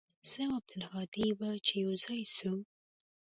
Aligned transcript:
زه 0.29 0.39
او 0.47 0.53
عبدالهادي 0.59 1.27
به 1.39 1.49
چې 1.65 1.73
يوازې 1.83 2.21
سو. 2.35 2.53